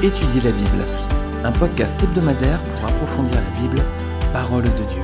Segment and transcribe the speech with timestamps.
[0.00, 0.84] Étudier la Bible,
[1.42, 3.82] un podcast hebdomadaire pour approfondir la Bible,
[4.32, 5.02] parole de Dieu.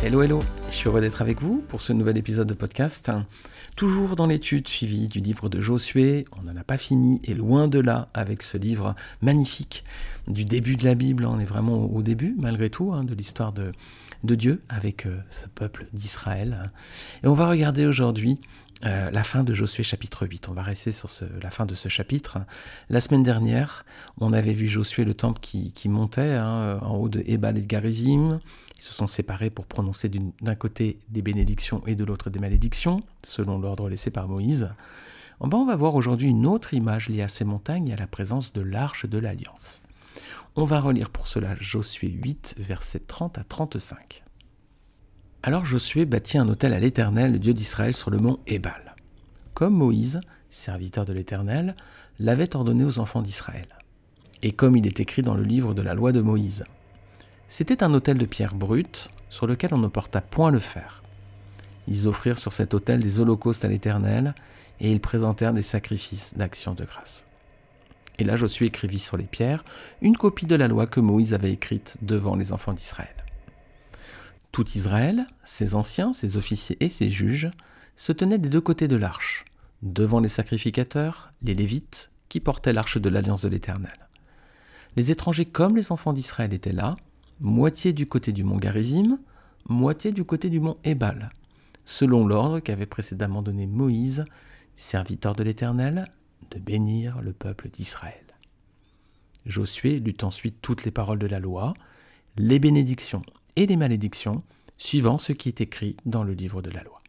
[0.00, 0.38] Hello, hello,
[0.70, 3.10] je suis heureux d'être avec vous pour ce nouvel épisode de podcast.
[3.74, 7.66] Toujours dans l'étude suivie du livre de Josué, on n'en a pas fini et loin
[7.66, 9.82] de là avec ce livre magnifique
[10.28, 11.24] du début de la Bible.
[11.24, 13.72] On est vraiment au début, malgré tout, hein, de l'histoire de,
[14.24, 16.70] de Dieu avec euh, ce peuple d'Israël.
[17.22, 18.40] Et on va regarder aujourd'hui
[18.84, 20.48] euh, la fin de Josué chapitre 8.
[20.48, 21.08] On va rester sur
[21.40, 22.38] la fin de ce chapitre.
[22.88, 23.84] La semaine dernière,
[24.18, 27.66] on avait vu Josué, le temple qui, montait hein, en haut de Ebal et de
[27.66, 28.40] Garizim.
[28.76, 33.00] Ils se sont séparés pour prononcer d'un côté des bénédictions et de l'autre des malédictions,
[33.22, 34.70] selon l'ordre laissé par Moïse.
[35.40, 38.52] on va voir aujourd'hui une autre image liée à ces montagnes et à la présence
[38.52, 39.82] de l'arche de l'Alliance.
[40.54, 44.22] On va relire pour cela Josué 8, versets 30 à 35.
[45.42, 48.94] Alors Josué bâtit un autel à l'Éternel, le Dieu d'Israël, sur le mont Ébal,
[49.54, 51.74] comme Moïse, serviteur de l'Éternel,
[52.20, 53.66] l'avait ordonné aux enfants d'Israël,
[54.42, 56.64] et comme il est écrit dans le livre de la loi de Moïse.
[57.48, 61.02] C'était un autel de pierre brute, sur lequel on ne porta point le fer.
[61.88, 64.34] Ils offrirent sur cet autel des holocaustes à l'Éternel,
[64.80, 67.24] et ils présentèrent des sacrifices d'action de grâce.
[68.18, 69.64] Et là Josué écrivit sur les pierres
[70.00, 73.14] une copie de la loi que Moïse avait écrite devant les enfants d'Israël.
[74.52, 77.50] Tout Israël, ses anciens, ses officiers et ses juges,
[77.96, 79.44] se tenaient des deux côtés de l'arche,
[79.82, 84.08] devant les sacrificateurs, les Lévites, qui portaient l'arche de l'alliance de l'Éternel.
[84.96, 86.96] Les étrangers comme les enfants d'Israël étaient là,
[87.40, 89.18] moitié du côté du mont Garizim,
[89.68, 91.30] moitié du côté du mont Ébal,
[91.86, 94.24] selon l'ordre qu'avait précédemment donné Moïse,
[94.74, 96.04] serviteur de l'Éternel,
[96.50, 98.24] de bénir le peuple d'Israël.
[99.46, 101.74] Josué lut ensuite toutes les paroles de la loi,
[102.36, 103.22] les bénédictions
[103.56, 104.38] et les malédictions,
[104.78, 107.02] suivant ce qui est écrit dans le livre de la loi.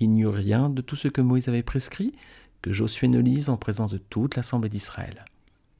[0.00, 2.12] Il n'y eut rien de tout ce que Moïse avait prescrit
[2.60, 5.24] que Josué ne lise en présence de toute l'assemblée d'Israël,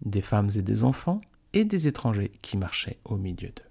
[0.04, 1.18] des femmes et des enfants
[1.52, 3.62] et des étrangers qui marchaient au milieu d'eux.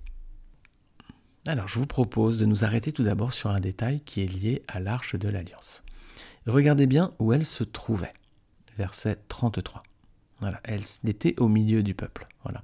[1.47, 4.63] Alors je vous propose de nous arrêter tout d'abord sur un détail qui est lié
[4.68, 5.84] à l'arche de l'alliance.
[6.46, 8.13] Regardez bien où elle se trouvait.
[8.78, 9.84] Verset 33.
[10.40, 12.26] Voilà, elle était au milieu du peuple.
[12.44, 12.64] Voilà.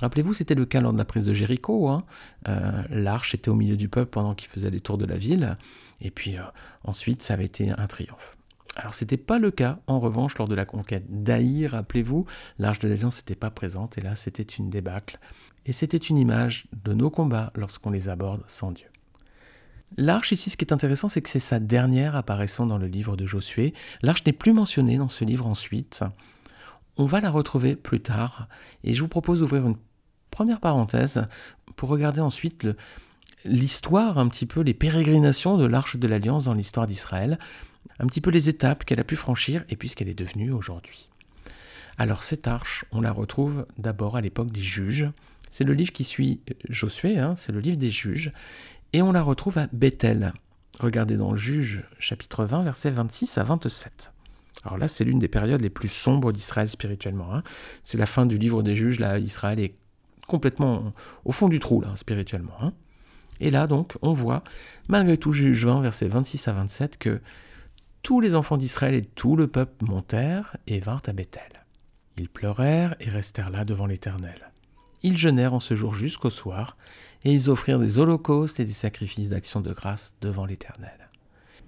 [0.00, 1.88] Rappelez-vous, c'était le cas lors de la prise de Jéricho.
[1.88, 2.04] Hein.
[2.48, 5.56] Euh, l'arche était au milieu du peuple pendant qu'il faisait les tours de la ville.
[6.00, 6.42] Et puis euh,
[6.82, 8.36] ensuite, ça avait été un triomphe.
[8.76, 12.26] Alors, ce n'était pas le cas, en revanche, lors de la conquête d'Aïr, rappelez-vous,
[12.58, 15.20] l'arche de l'Alliance n'était pas présente, et là, c'était une débâcle.
[15.64, 18.88] Et c'était une image de nos combats lorsqu'on les aborde sans Dieu.
[19.96, 23.16] L'arche ici, ce qui est intéressant, c'est que c'est sa dernière apparaissant dans le livre
[23.16, 23.74] de Josué.
[24.02, 26.02] L'arche n'est plus mentionnée dans ce livre ensuite.
[26.96, 28.48] On va la retrouver plus tard,
[28.82, 29.76] et je vous propose d'ouvrir une
[30.30, 31.26] première parenthèse
[31.76, 32.66] pour regarder ensuite
[33.44, 37.38] l'histoire, un petit peu les pérégrinations de l'Arche de l'Alliance dans l'histoire d'Israël,
[37.98, 40.52] un petit peu les étapes qu'elle a pu franchir et puis ce qu'elle est devenue
[40.52, 41.10] aujourd'hui.
[41.98, 45.08] Alors cette arche, on la retrouve d'abord à l'époque des juges.
[45.50, 48.32] C'est le livre qui suit Josué, hein, c'est le livre des juges,
[48.94, 50.32] et on la retrouve à Bethel.
[50.78, 54.12] Regardez dans le Juge chapitre 20, versets 26 à 27.
[54.62, 57.34] Alors là, c'est l'une des périodes les plus sombres d'Israël spirituellement.
[57.34, 57.42] Hein.
[57.82, 59.74] C'est la fin du livre des juges, là, Israël est
[60.28, 60.92] complètement
[61.24, 62.54] au fond du trou, là, spirituellement.
[62.60, 62.72] Hein.
[63.40, 64.44] Et là, donc, on voit,
[64.86, 67.20] malgré tout, juge 20, versets 26 à 27, que
[68.02, 71.64] tous les enfants d'Israël et tout le peuple montèrent et vinrent à Bethel.
[72.16, 74.52] Ils pleurèrent et restèrent là devant l'Éternel.
[75.04, 76.76] Ils jeûnèrent en ce jour jusqu'au soir,
[77.22, 81.08] et ils offrirent des holocaustes et des sacrifices d'action de grâce devant l'Éternel.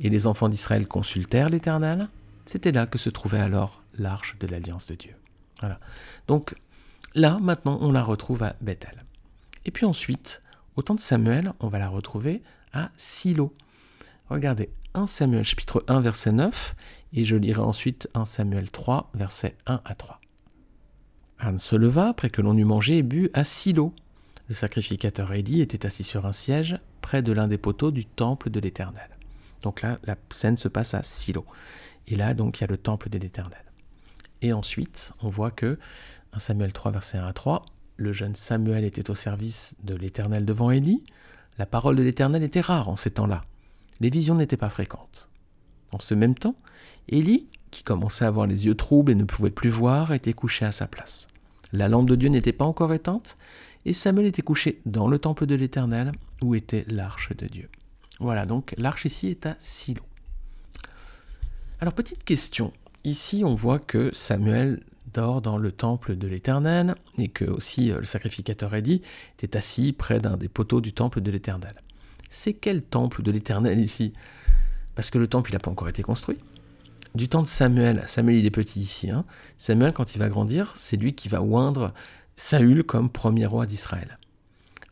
[0.01, 2.09] Et les enfants d'Israël consultèrent l'Éternel.
[2.47, 5.15] C'était là que se trouvait alors l'arche de l'alliance de Dieu.
[5.61, 5.79] Voilà.
[6.27, 6.55] Donc,
[7.17, 9.03] Là, maintenant, on la retrouve à Bethel.
[9.65, 10.43] Et puis ensuite,
[10.77, 12.43] au temps de Samuel, on va la retrouver
[12.75, 13.55] à Silo.
[14.29, 16.77] Regardez, 1 Samuel chapitre 1 verset 9,
[17.15, 20.21] et je lirai ensuite 1 Samuel 3 verset 1 à 3.
[21.39, 23.93] Anne se leva après que l'on eut mangé et bu à Silo.
[24.49, 28.51] Le sacrificateur Élie était assis sur un siège près de l'un des poteaux du temple
[28.51, 29.11] de l'Éternel.
[29.63, 31.45] Donc là, la scène se passe à Silo.
[32.07, 33.65] Et là, donc, il y a le temple de l'Éternel.
[34.43, 35.79] Et ensuite, on voit que
[36.39, 37.63] Samuel 3, verset 1 à 3,
[37.97, 41.03] le jeune Samuel était au service de l'Éternel devant Élie.
[41.59, 43.43] La parole de l'Éternel était rare en ces temps-là.
[44.01, 45.31] Les visions n'étaient pas fréquentes.
[45.93, 46.55] En ce même temps,
[47.09, 50.65] Élie, qui commençait à avoir les yeux troubles et ne pouvait plus voir, était couché
[50.65, 51.29] à sa place.
[51.73, 53.37] La lampe de Dieu n'était pas encore éteinte,
[53.85, 56.13] et Samuel était couché dans le temple de l'Éternel,
[56.43, 57.69] où était l'arche de Dieu.
[58.19, 60.03] Voilà, donc l'arche ici est à Silo.
[61.81, 62.73] Alors, petite question.
[63.05, 64.81] Ici, on voit que Samuel
[65.13, 69.03] dans le temple de l'Éternel, et que aussi euh, le sacrificateur Élie
[69.39, 71.75] était assis près d'un des poteaux du temple de l'Éternel.
[72.29, 74.13] C'est quel temple de l'Éternel ici?
[74.95, 76.39] Parce que le temple, il n'a pas encore été construit.
[77.17, 78.05] Du temps de Samuel.
[78.07, 79.11] Samuel, il est petit ici.
[79.11, 79.25] Hein.
[79.57, 81.93] Samuel, quand il va grandir, c'est lui qui va oindre
[82.37, 84.19] Saül comme premier roi d'Israël.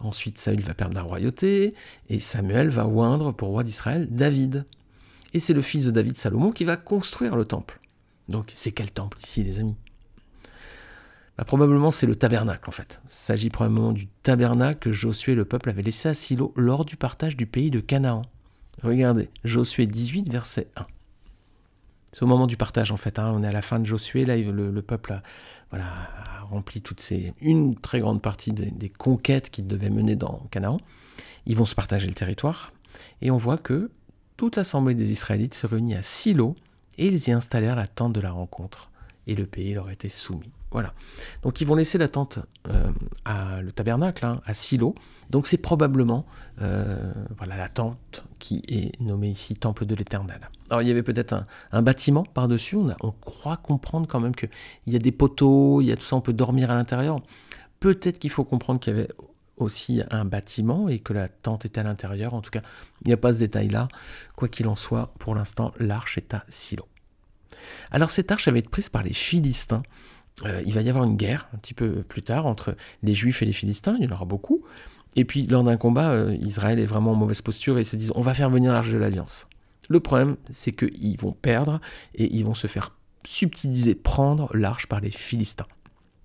[0.00, 1.75] Ensuite, Saül va perdre la royauté
[2.09, 4.65] et Samuel va oindre pour roi d'Israël David.
[5.35, 7.81] Et c'est le fils de David, Salomon, qui va construire le temple.
[8.29, 9.77] Donc, c'est quel temple ici, les amis?
[11.37, 13.00] Bah, Probablement, c'est le tabernacle, en fait.
[13.05, 16.85] Il s'agit probablement du tabernacle que Josué et le peuple avaient laissé à Silo lors
[16.85, 18.23] du partage du pays de Canaan.
[18.82, 20.87] Regardez, Josué 18, verset 1.
[22.14, 23.19] C'est au moment du partage en fait.
[23.19, 23.32] Hein.
[23.34, 24.25] On est à la fin de Josué.
[24.25, 25.20] Là, le, peuple
[25.72, 25.82] a,
[26.49, 30.78] rempli toutes ces, une très grande partie des, conquêtes qu'il devait mener dans Canaan.
[31.46, 32.72] Ils vont se partager le territoire.
[33.20, 33.90] Et on voit que
[34.37, 36.55] toute l'assemblée des Israélites se réunit à Silo
[36.99, 38.93] et ils y installèrent la tente de la rencontre.
[39.26, 40.52] Et le pays leur était soumis.
[40.75, 40.93] Voilà.
[41.43, 42.91] Donc ils vont laisser la tente euh,
[43.25, 44.97] à le tabernacle, hein, à Silo.
[45.31, 46.26] Donc c'est probablement
[46.61, 47.12] euh,
[47.47, 50.41] la tente qui est nommée ici Temple de l'Éternel.
[50.71, 52.75] Alors il y avait peut-être un, bâtiment par-dessus.
[52.75, 54.50] On, on, croit comprendre quand même qu'il
[54.88, 57.20] y a des poteaux, il y a tout ça, on peut dormir à l'intérieur.
[57.79, 59.09] Peut-être qu'il faut comprendre qu'il y avait
[59.56, 62.35] aussi un bâtiment et que la tente était à l'intérieur.
[62.35, 62.62] En tout cas,
[63.03, 63.87] il n'y a pas ce détail-là.
[64.35, 66.88] Quoi qu'il en soit, pour l'instant, l'arche est à Silo.
[67.93, 69.82] Alors cette arche avait été prise par les Philistins
[70.44, 73.42] euh, il va y avoir une guerre un petit peu plus tard entre les Juifs
[73.42, 74.64] et les Philistins, il y en aura beaucoup.
[75.16, 77.96] Et puis lors d'un combat, euh, Israël est vraiment en mauvaise posture et ils se
[77.96, 79.46] disent on va faire venir l'arche de l'Alliance.
[79.88, 81.81] Le problème, c'est qu'ils vont perdre
[82.14, 85.66] et ils vont se faire subtiliser, prendre l'arche par les Philistins.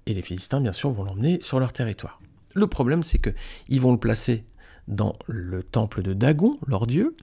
[0.05, 2.19] Et les Philistins, bien sûr, vont l'emmener sur leur territoire.
[2.55, 4.43] Le problème, c'est qu'ils vont le placer
[4.87, 7.13] dans le temple de Dagon, leur dieu,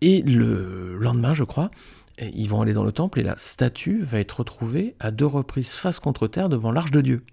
[0.00, 1.70] et le lendemain, je crois,
[2.18, 5.72] ils vont aller dans le temple et la statue va être retrouvée à deux reprises
[5.72, 7.24] face contre terre devant l'arche de Dieu.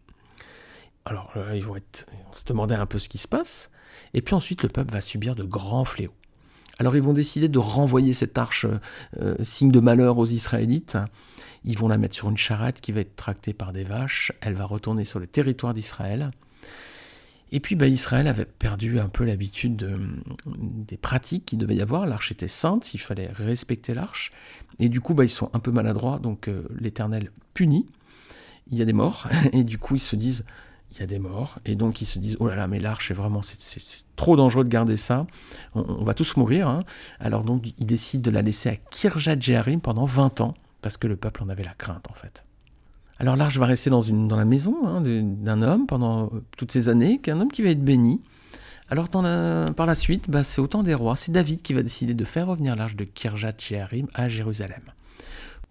[1.05, 1.75] Alors ils vont,
[2.31, 3.71] se demander un peu ce qui se passe,
[4.13, 6.13] et puis ensuite le peuple va subir de grands fléaux.
[6.79, 8.65] Alors ils vont décider de renvoyer cette arche,
[9.19, 10.97] euh, signe de malheur aux Israélites.
[11.63, 14.31] Ils vont la mettre sur une charrette qui va être tractée par des vaches.
[14.41, 16.29] Elle va retourner sur le territoire d'Israël.
[17.51, 19.93] Et puis bah, Israël avait perdu un peu l'habitude
[20.45, 22.05] des pratiques qu'il devait y avoir.
[22.05, 24.31] L'arche était sainte, il fallait respecter l'arche.
[24.79, 27.85] Et du coup, bah, ils sont un peu maladroits, donc euh, l'Éternel punit.
[28.71, 30.45] Il y a des morts, et du coup, ils se disent,
[30.91, 33.11] il y a des morts, et donc ils se disent, oh là là, mais l'arche,
[33.11, 35.25] est vraiment, c'est trop dangereux de garder ça,
[35.73, 36.67] on, va tous mourir.
[36.67, 36.83] Hein.
[37.19, 40.51] Alors donc, ils décident de la laisser à Kirjat Jearim pendant 20 ans,
[40.81, 42.45] parce que le peuple en avait la crainte, en fait.
[43.21, 44.01] Alors l'arche va rester dans,
[44.35, 47.85] la maison hein, d'un homme pendant euh, toutes ces années, qu'un homme qui va être
[47.85, 48.19] béni.
[48.89, 52.15] Alors par la suite, bah, c'est au temps des rois, c'est David qui va décider
[52.15, 54.81] de faire revenir l'arche de Kirjat Jearim à Jérusalem.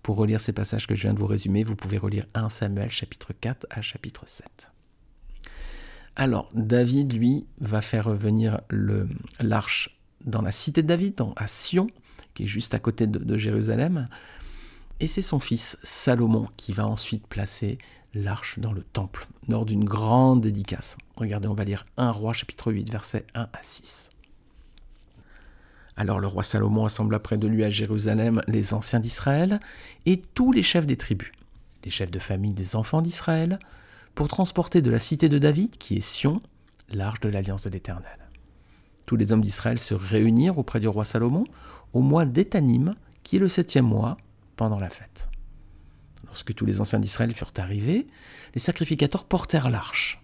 [0.01, 2.89] Pour relire ces passages que je viens de vous résumer, vous pouvez relire 1 Samuel
[2.89, 4.71] chapitre 4 à chapitre 7.
[6.15, 8.61] Alors David, lui, va faire revenir
[9.41, 11.89] l'arche dans la cité de David, à Sion,
[12.35, 14.07] qui est juste à côté de Jérusalem.
[15.01, 17.79] Et c'est son fils Salomon qui va ensuite placer
[18.13, 20.97] l'arche dans le temple, lors d'une grande dédicace.
[21.17, 24.11] Regardez, on va lire 1 roi chapitre 8, versets 1 à 6.
[25.97, 29.61] Alors le roi Salomon assembla près de lui à Jérusalem les anciens d'Israël
[30.07, 31.33] et tous les chefs des tribus,
[31.85, 33.59] les chefs de famille des enfants d'Israël,
[34.15, 36.41] pour transporter de la cité de David, qui est Sion,
[36.91, 38.19] l'arche de l'alliance de l'Éternel.
[39.07, 41.45] Tous les hommes d'Israël se réunirent auprès du roi Salomon
[41.93, 44.17] au mois d'Étanim, qui est le septième mois,
[44.61, 45.31] pendant la fête.
[46.27, 48.07] Lorsque tous les anciens d'Israël furent arrivés,
[48.53, 50.23] les sacrificateurs portèrent l'arche.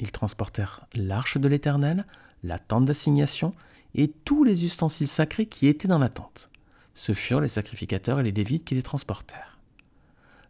[0.00, 2.04] Ils transportèrent l'arche de l'Éternel,
[2.42, 3.52] la tente d'assignation
[3.94, 6.50] et tous les ustensiles sacrés qui étaient dans la tente.
[6.94, 9.60] Ce furent les sacrificateurs et les lévites qui les transportèrent.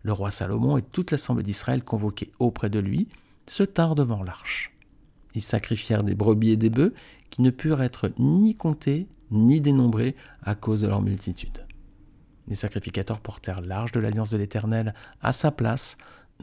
[0.03, 3.07] Le roi Salomon et toute l'assemblée d'Israël convoqués auprès de lui
[3.47, 4.73] se tinrent devant l'arche.
[5.35, 6.95] Ils sacrifièrent des brebis et des bœufs
[7.29, 11.67] qui ne purent être ni comptés ni dénombrés à cause de leur multitude.
[12.51, 14.93] Les sacrificateurs portèrent l'arche de l'alliance de l'Éternel
[15.23, 15.97] à sa place,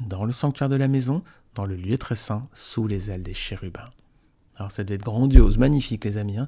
[0.08, 1.22] dans le sanctuaire de la maison,
[1.54, 3.90] dans le lieu très saint, sous les ailes des chérubins.
[4.56, 6.38] Alors ça devait être grandiose, magnifique les amis.
[6.38, 6.48] Hein.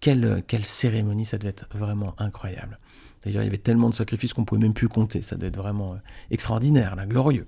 [0.00, 2.78] quelle, cérémonie, ça devait être vraiment incroyable.
[3.24, 5.22] D'ailleurs, il y avait tellement de sacrifices qu'on ne pouvait même plus compter.
[5.22, 5.98] Ça devait être vraiment euh,
[6.30, 7.46] extraordinaire, là, glorieux.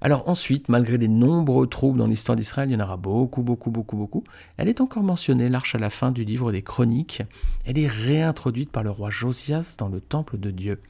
[0.00, 3.70] Alors ensuite, malgré les nombreux troubles dans l'histoire d'Israël, il y en aura beaucoup, beaucoup,
[3.70, 4.22] beaucoup, beaucoup,
[4.56, 7.22] elle est encore mentionnée, l'arche à la fin du livre des Chroniques.
[7.64, 10.80] Elle est réintroduite par le roi Josias dans le temple de Dieu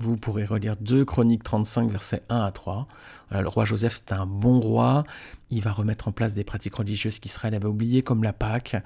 [0.00, 2.86] vous pourrez relire 2 Chroniques 35, versets 1 à 3.
[3.32, 5.04] le roi Joseph, c'est un bon roi.
[5.50, 8.76] Il va remettre en place des pratiques religieuses qu'Israël avait oubliées, comme la Pâque.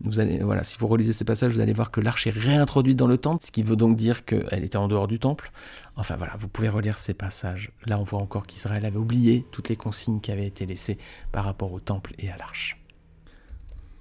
[0.00, 3.18] Voilà, si vous relisez ces passages, vous allez voir que l'arche est réintroduite dans le
[3.18, 5.52] temple, ce qui veut donc dire qu'elle était en dehors du temple.
[5.96, 7.70] Enfin voilà, vous pouvez relire ces passages.
[7.84, 10.96] Là, on voit encore qu'Israël avait oublié toutes les consignes qui avaient été laissées
[11.32, 12.78] par rapport au temple et à l'arche.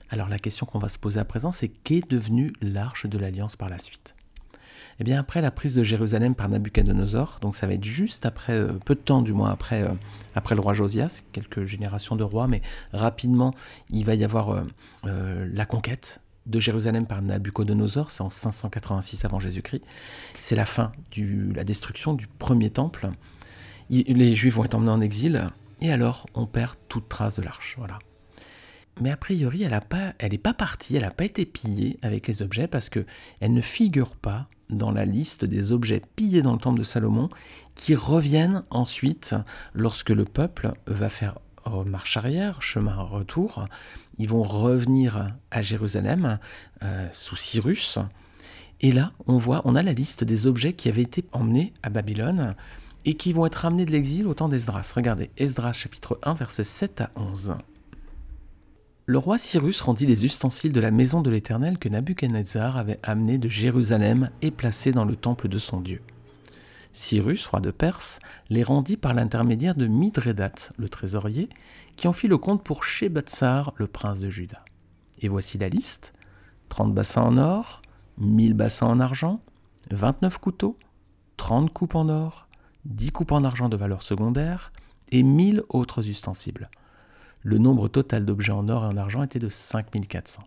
[0.10, 3.56] Alors la question qu'on va se poser à présent, c'est qu'est devenue l'arche de l'Alliance
[3.56, 4.16] par la suite?
[5.00, 8.54] Eh bien, après la prise de Jérusalem par Nabuchodonosor, donc ça va être juste après,
[8.54, 9.94] euh, peu de temps du moins après, euh,
[10.36, 12.62] après le roi Josias, quelques générations de rois, mais
[12.94, 13.54] rapidement,
[13.90, 14.64] il va y avoir
[15.06, 19.84] euh, la conquête de Jérusalem par Nabuchodonosor, c'est en 586 avant Jésus-Christ.
[20.40, 23.10] C'est la fin de la destruction du premier temple.
[23.90, 25.50] les Juifs vont être emmenés en exil,
[25.82, 27.76] et alors on perd toute trace de l'arche.
[27.78, 28.00] Voilà.
[29.00, 32.68] Mais a priori, elle n'est pas, partie, elle n'a pas été pillée avec les objets
[32.68, 33.06] parce qu'elle
[33.42, 37.30] ne figure pas dans la liste des objets pillés dans le temple de Salomon
[37.76, 39.36] qui reviennent ensuite
[39.74, 41.36] lorsque le peuple va faire
[41.86, 43.68] marche arrière, chemin retour.
[44.18, 46.40] Ils vont revenir à Jérusalem
[46.84, 48.00] euh, sous Cyrus.
[48.82, 51.90] Et là, on voit, on a la liste des objets qui avaient été emmenés à
[51.90, 52.56] Babylone
[53.06, 54.94] et qui vont être ramenés de l'exil au temps d'Esdras.
[54.96, 57.56] Regardez, Esdras chapitre 1, versets 7 à 11.
[59.08, 63.40] Le roi Cyrus rendit les ustensiles de la maison de l'Éternel que Nabuchodonosor avait amenés
[63.40, 66.04] de Jérusalem et placés dans le temple de son Dieu.
[66.94, 68.20] Cyrus, roi de Perse,
[68.52, 71.50] les rendit par l'intermédiaire de Midredat, le trésorier,
[71.96, 74.64] qui en fit le compte pour Shebatsar, le prince de Juda.
[75.20, 76.14] Et voici la liste
[76.70, 77.82] 30 bassins en or,
[78.20, 79.42] 1000 bassins en argent,
[79.90, 80.78] 29 couteaux,
[81.38, 82.48] 30 coupes en or,
[82.86, 84.72] 10 coupes en argent de valeur secondaire
[85.12, 86.70] et 1000 autres ustensiles
[87.44, 90.44] le nombre total d'objets en or et en argent était de 5400.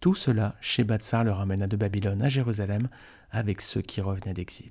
[0.00, 2.88] Tout cela, chez Batsar le ramena de Babylone à Jérusalem
[3.30, 4.70] avec ceux qui revenaient d'exil.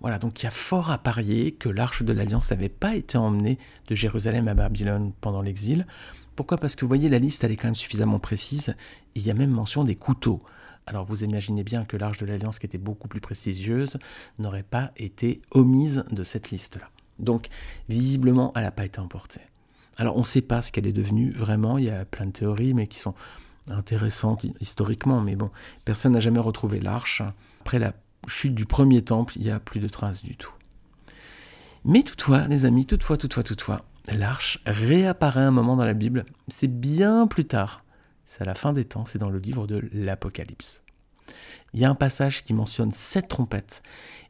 [0.00, 3.16] Voilà, donc il y a fort à parier que l'arche de l'Alliance n'avait pas été
[3.16, 5.86] emmenée de Jérusalem à Babylone pendant l'exil.
[6.34, 6.58] Pourquoi?
[6.58, 8.74] Parce que vous voyez, la liste, elle est quand même suffisamment précise,
[9.14, 10.42] il y a même mention des couteaux.
[10.86, 13.98] Alors vous imaginez bien que l'arche de l'Alliance, qui était beaucoup plus prestigieuse,
[14.40, 16.90] n'aurait pas été omise de cette liste-là.
[17.20, 17.46] Donc,
[17.88, 19.42] visiblement, elle n'a pas été emportée.
[19.96, 22.32] Alors on ne sait pas ce qu'elle est devenue vraiment, il y a plein de
[22.32, 23.14] théories, mais qui sont
[23.70, 25.50] intéressantes historiquement, mais bon,
[25.84, 27.22] personne n'a jamais retrouvé l'arche.
[27.60, 27.92] Après la
[28.26, 30.52] chute du premier temple, il n'y a plus de traces du tout.
[31.84, 36.68] Mais toutefois, les amis, toutefois, toutefois, toutefois, l'arche réapparaît un moment dans la Bible, c'est
[36.68, 37.84] bien plus tard,
[38.24, 40.82] c'est à la fin des temps, c'est dans le livre de l'Apocalypse.
[41.74, 43.82] Il y a un passage qui mentionne sept trompettes,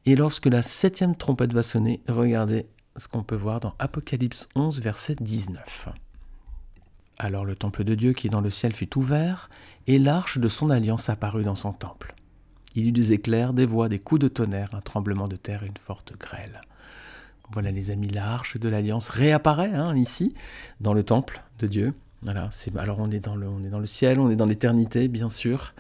[0.07, 4.81] et lorsque la septième trompette va sonner, regardez, ce qu'on peut voir dans Apocalypse 11,
[4.81, 5.89] verset 19.
[7.19, 9.49] Alors le temple de Dieu qui est dans le ciel fut ouvert,
[9.87, 12.15] et l'arche de son alliance apparut dans son temple.
[12.75, 15.63] Il y eut des éclairs, des voix, des coups de tonnerre, un tremblement de terre
[15.63, 16.61] et une forte grêle.
[17.53, 20.35] Voilà les amis, l'arche de l'alliance réapparaît hein, ici,
[20.81, 21.93] dans le temple de Dieu.
[22.23, 25.09] Voilà, alors on est, dans le, on est dans le ciel, on est dans l'éternité,
[25.09, 25.75] bien sûr.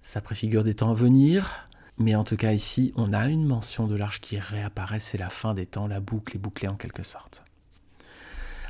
[0.00, 1.68] Ça préfigure des temps à venir,
[1.98, 5.28] mais en tout cas ici, on a une mention de l'arche qui réapparaît, c'est la
[5.28, 7.44] fin des temps, la boucle est bouclée en quelque sorte.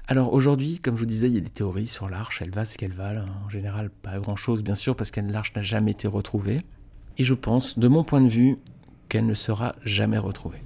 [0.09, 2.64] Alors aujourd'hui, comme je vous disais, il y a des théories sur l'arche, elle va
[2.64, 6.09] ce qu'elle va, en général pas grand-chose bien sûr, parce que l'arche n'a jamais été
[6.09, 6.62] retrouvée.
[7.19, 8.59] Et je pense, de mon point de vue,
[9.09, 10.62] qu'elle ne sera jamais retrouvée.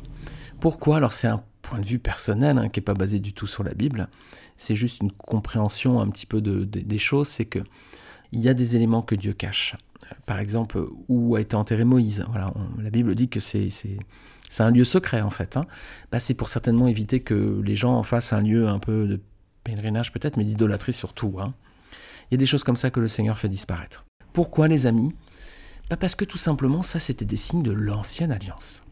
[0.60, 0.96] Pourquoi?
[0.96, 3.62] Alors c'est un point de vue personnel, hein, qui n'est pas basé du tout sur
[3.62, 4.08] la Bible,
[4.56, 7.58] c'est juste une compréhension un petit peu des choses, c'est que
[8.32, 9.76] il y a des éléments que Dieu cache
[10.26, 12.24] par exemple, où a été enterré Moïse.
[12.28, 13.70] Voilà, la Bible dit que c'est
[14.58, 15.56] un lieu secret en fait.
[15.56, 15.66] Hein.
[16.10, 19.20] Bah, c'est pour certainement éviter que les gens en fassent un lieu un peu de
[19.64, 21.36] pèlerinage peut-être, mais d'idolâtrie surtout.
[21.40, 21.54] Hein.
[22.30, 24.04] Il y a des choses comme ça que le Seigneur fait disparaître.
[24.32, 25.14] Pourquoi les amis?
[25.88, 28.82] Bah, Parce que tout simplement ça c'était des signes de l'ancienne alliance.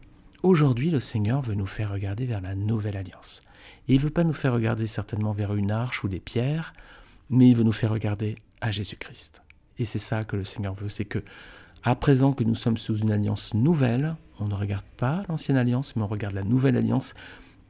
[0.43, 3.41] Aujourd'hui le Seigneur veut nous faire regarder vers la nouvelle alliance.
[3.87, 6.73] Et il ne veut pas nous faire regarder certainement vers une arche ou des pierres,
[7.29, 9.44] mais il veut nous faire regarder à Jésus-Christ.
[9.79, 11.23] Et c'est ça que le Seigneur veut, c'est que
[11.83, 15.95] à présent que nous sommes sous une alliance nouvelle, on ne regarde pas l'ancienne alliance,
[15.95, 17.13] mais on regarde la nouvelle alliance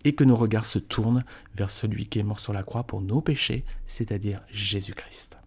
[0.05, 3.01] et que nos regards se tournent vers celui qui est mort sur la croix pour
[3.01, 5.39] nos péchés, c'est-à-dire Jésus-Christ.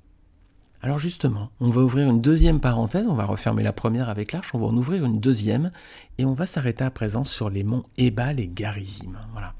[0.82, 4.54] Alors justement, on va ouvrir une deuxième parenthèse, on va refermer la première avec l'arche,
[4.54, 5.72] on va en ouvrir une deuxième,
[6.18, 9.18] et on va s'arrêter à présent sur les monts Ebal et Garizim.
[9.32, 9.54] Voilà.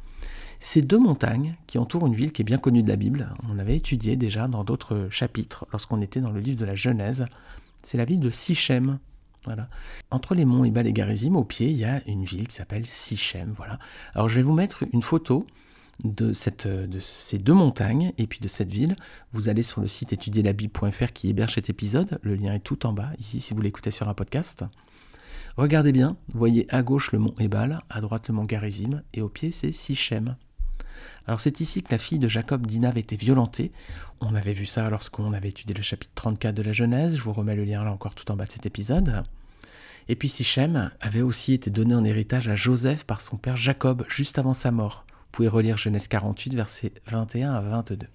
[0.61, 3.59] Ces deux montagnes qui entourent une ville qui est bien connue de la Bible, on
[3.59, 7.27] avait étudié déjà dans d'autres chapitres lorsqu'on était dans le livre de la Genèse,
[7.83, 8.99] c'est la ville de Sichem.
[9.45, 9.69] Voilà.
[10.11, 12.87] Entre les monts Ebal et Garizim, au pied, il y a une ville qui s'appelle
[12.87, 13.55] Sichem.
[13.57, 13.79] Voilà.
[14.15, 15.47] Alors je vais vous mettre une photo
[16.05, 18.97] de, cette, de ces deux montagnes et puis de cette ville.
[19.33, 22.19] Vous allez sur le site étudierlabible.fr qui héberge cet épisode.
[22.23, 24.65] Le lien est tout en bas, ici, si vous l'écoutez sur un podcast.
[25.57, 29.23] Regardez bien, vous voyez à gauche le mont Ebal, à droite le mont Garizim, et
[29.23, 30.37] au pied c'est Sichem.
[31.27, 33.73] Alors c'est ici que la fille de Jacob, Dina, avait été violentée.
[34.21, 37.17] On avait vu ça lorsqu'on avait étudié le chapitre 34 de la Genèse.
[37.17, 39.23] Je vous remets le lien là encore tout en bas de cet épisode.
[40.09, 44.05] Et puis Sichem avait aussi été donné en héritage à Joseph par son père Jacob
[44.09, 45.05] juste avant sa mort.
[45.09, 48.07] Vous pouvez relire Genèse 48, versets 21 à 22.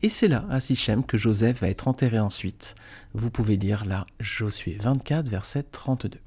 [0.00, 2.76] Et c'est là, à Sichem, que Joseph va être enterré ensuite.
[3.14, 6.18] Vous pouvez lire là Josué 24, verset 32.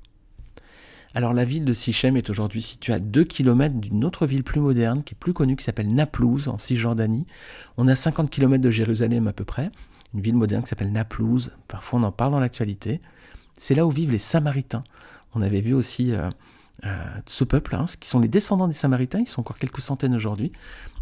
[1.13, 4.61] Alors la ville de Sichem est aujourd'hui située à 2 km d'une autre ville plus
[4.61, 7.27] moderne, qui est plus connue, qui s'appelle Naplouse, en Cisjordanie.
[7.77, 9.69] On est à 50 km de Jérusalem à peu près,
[10.13, 11.51] une ville moderne qui s'appelle Naplouse.
[11.67, 13.01] Parfois on en parle dans l'actualité.
[13.57, 14.83] C'est là où vivent les Samaritains.
[15.35, 16.29] On avait vu aussi euh,
[16.85, 20.15] euh, ce peuple, hein, qui sont les descendants des Samaritains, ils sont encore quelques centaines
[20.15, 20.53] aujourd'hui.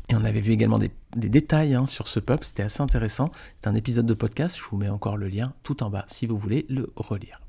[0.09, 3.29] Et on avait vu également des, détails hein, sur ce peuple, c'était assez intéressant.
[3.55, 6.25] C'est un épisode de podcast, je vous mets encore le lien tout en bas si
[6.25, 7.41] vous voulez le relire.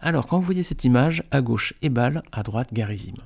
[0.00, 3.16] Alors, quand vous voyez cette image, à gauche Ebal, à droite Garizim.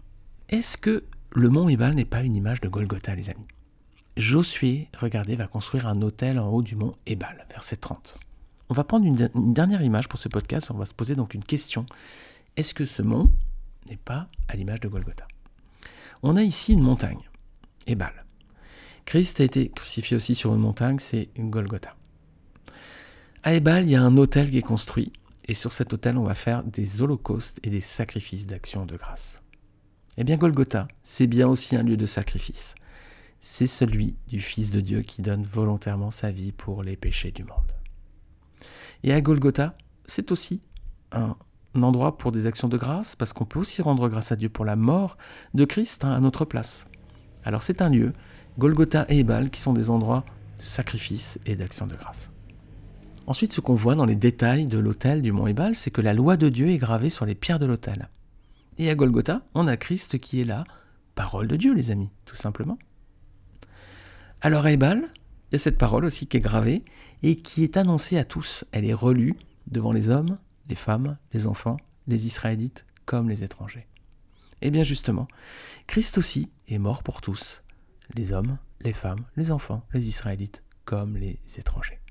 [0.49, 3.47] Est-ce que le mont Ebal n'est pas une image de Golgotha, les amis?
[4.17, 8.19] Josué, regardez, va construire un hôtel en haut du mont Ebal, verset 30.
[8.71, 11.45] On va prendre une, dernière image pour ce podcast, on va se poser donc une
[11.45, 11.85] question.
[12.57, 13.31] Est-ce que ce mont
[13.91, 15.29] n'est pas à l'image de Golgotha?
[16.23, 17.21] On a ici une montagne.
[17.87, 18.25] Ebal.
[19.05, 21.95] Christ a été crucifié aussi sur une montagne, c'est Golgotha.
[23.43, 25.12] À Ebal, il y a un hôtel qui est construit,
[25.49, 29.43] et sur cet hôtel, on va faire des holocaustes et des sacrifices d'action de grâce.
[30.17, 32.75] Eh bien, Golgotha, c'est bien aussi un lieu de sacrifice.
[33.41, 37.45] C'est celui du Fils de Dieu qui donne volontairement sa vie pour les péchés du
[37.45, 37.73] monde.
[39.03, 40.61] Et à Golgotha, c'est aussi
[41.11, 41.37] un
[41.75, 44.65] endroit pour des actions de grâce, parce qu'on peut aussi rendre grâce à Dieu pour
[44.65, 45.17] la mort
[45.55, 46.87] de Christ hein, à notre place.
[47.45, 48.13] Alors c'est un lieu,
[48.59, 50.25] Golgotha et Ebal, qui sont des endroits
[50.59, 52.32] de sacrifice et d'action de grâce.
[53.26, 56.12] Ensuite, ce qu'on voit dans les détails de l'autel du mont Ebal, c'est que la
[56.12, 58.09] loi de Dieu est gravée sur les pierres de l'autel.
[58.79, 60.64] Et à Golgotha, on a Christ qui est là,
[61.14, 62.79] parole de Dieu, les amis, tout simplement.
[64.41, 65.05] Alors à Ebal,
[65.50, 66.85] il y a cette parole aussi qui est gravée
[67.23, 68.64] et qui est annoncée à tous.
[68.73, 69.37] Elle est relue
[69.69, 70.38] devant les hommes,
[70.69, 71.76] les femmes, les enfants,
[72.09, 73.87] les Israélites comme les étrangers.
[74.62, 75.29] Et bien justement,
[75.87, 77.62] Christ aussi est mort pour tous,
[78.14, 82.02] les hommes, les femmes, les enfants, les Israélites, comme les étrangers.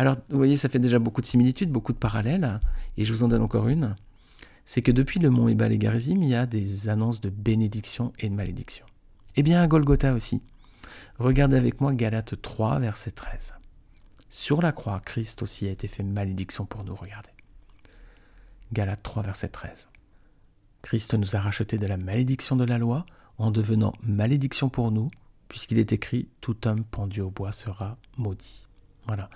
[0.00, 2.58] Alors, vous voyez, ça fait déjà beaucoup de similitudes, beaucoup de parallèles,
[2.96, 3.96] et je vous en donne encore une.
[4.64, 8.14] C'est que depuis le mont Ebal et Garizim, il y a des annonces de bénédiction
[8.18, 8.86] et de malédiction.
[9.36, 10.42] Eh bien, à Golgotha aussi.
[11.18, 13.52] Regardez avec moi Galates 3, verset 13.
[14.30, 17.28] Sur la croix, Christ aussi a été fait malédiction pour nous, regardez.
[18.72, 19.90] Galates 3, verset 13.
[20.80, 23.04] Christ nous a rachetés de la malédiction de la loi
[23.36, 25.10] en devenant malédiction pour nous,
[25.48, 28.66] puisqu'il est écrit Tout homme pendu au bois sera maudit.
[29.06, 29.28] Voilà.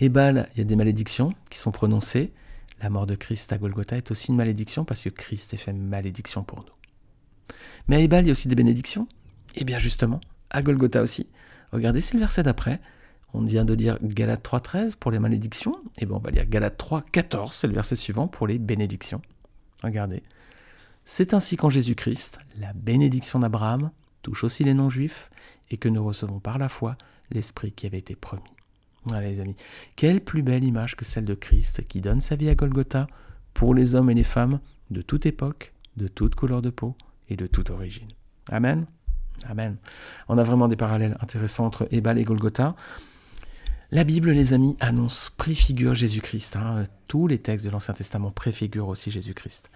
[0.00, 2.32] Ebal, il y a des malédictions qui sont prononcées.
[2.80, 5.72] La mort de Christ à Golgotha est aussi une malédiction parce que Christ est fait
[5.72, 7.54] malédiction pour nous.
[7.88, 9.08] Mais à Ebal, il y a aussi des bénédictions.
[9.54, 11.26] Et eh bien justement, à Golgotha aussi.
[11.72, 12.80] Regardez, c'est le verset d'après.
[13.34, 15.74] On vient de lire Galates 3.13 pour les malédictions.
[15.96, 19.20] Et eh bien on va lire Galates 3.14, c'est le verset suivant pour les bénédictions.
[19.82, 20.22] Regardez.
[21.04, 23.90] C'est ainsi qu'en Jésus-Christ, la bénédiction d'Abraham
[24.22, 25.30] touche aussi les non-juifs
[25.70, 26.96] et que nous recevons par la foi
[27.30, 28.57] l'Esprit qui avait été promis.
[29.20, 29.56] Les amis,
[29.96, 33.06] quelle plus belle image que celle de Christ qui donne sa vie à Golgotha
[33.54, 36.94] pour les hommes et les femmes de toute époque, de toute couleur de peau
[37.28, 38.08] et de toute origine.
[38.50, 38.86] Amen.
[39.48, 39.76] Amen.
[40.28, 42.74] On a vraiment des parallèles intéressants entre Ebal et Golgotha.
[43.90, 46.56] La Bible, les amis, annonce, préfigure Jésus-Christ.
[46.56, 46.84] Hein.
[47.06, 49.70] Tous les textes de l'Ancien Testament préfigurent aussi Jésus-Christ.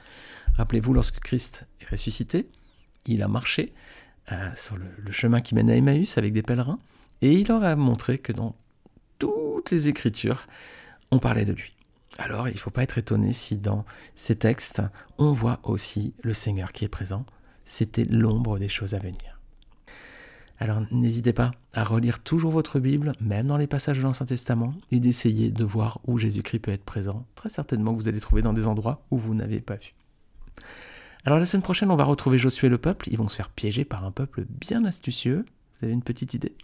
[0.55, 2.49] Rappelez-vous, lorsque Christ est ressuscité,
[3.07, 3.73] il a marché
[4.31, 6.79] euh, sur le, chemin qui mène à Emmaüs avec des pèlerins,
[7.23, 8.55] et il leur a montré que dans
[9.63, 10.47] toutes les Écritures,
[11.13, 11.77] on parlait de lui.
[12.19, 13.85] Alors, il ne faut pas être étonné si dans
[14.17, 14.83] ces textes,
[15.19, 17.25] on voit aussi le Seigneur qui est présent.
[17.65, 19.39] C'était l'ombre des choses à venir.
[20.59, 24.75] Alors n'hésitez pas à relire toujours votre Bible, même dans les passages de l'Ancien Testament,
[24.91, 27.27] et d'essayer de voir où Jésus-Christ peut être présent.
[27.35, 29.95] Très certainement vous allez trouver dans des endroits où vous n'avez pas vu.
[31.25, 33.09] Alors la semaine prochaine, on va retrouver Josué et le peuple.
[33.11, 35.45] Ils vont se faire piéger par un peuple bien astucieux.
[35.79, 36.55] Vous avez une petite idée?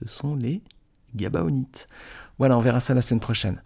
[0.00, 0.62] Ce sont les
[1.14, 1.88] Gabaonites.
[2.38, 3.60] Voilà, on verra ça la semaine prochaine.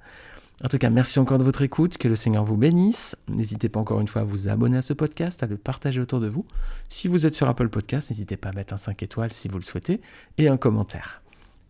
[0.65, 3.15] En tout cas, merci encore de votre écoute, que le Seigneur vous bénisse.
[3.29, 6.21] N'hésitez pas encore une fois à vous abonner à ce podcast, à le partager autour
[6.21, 6.47] de vous.
[6.89, 9.59] Si vous êtes sur Apple Podcast, n'hésitez pas à mettre un 5 étoiles si vous
[9.59, 10.01] le souhaitez
[10.39, 11.23] et un commentaire.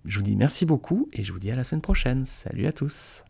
[0.04, 2.26] Je vous dis merci beaucoup et je vous dis à la semaine prochaine.
[2.26, 3.24] Salut à tous.